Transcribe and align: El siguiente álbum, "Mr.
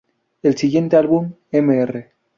El 0.41 0.57
siguiente 0.57 0.97
álbum, 0.97 1.31
"Mr. 1.51 2.09